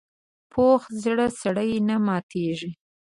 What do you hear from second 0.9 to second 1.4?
زړه